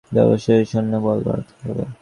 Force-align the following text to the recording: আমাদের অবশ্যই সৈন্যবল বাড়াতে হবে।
আমাদের 0.03 0.23
অবশ্যই 0.27 0.63
সৈন্যবল 0.65 1.17
বাড়াতে 1.27 1.53
হবে। 1.63 1.85